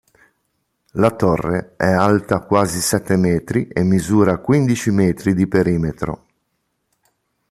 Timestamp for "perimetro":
5.45-6.25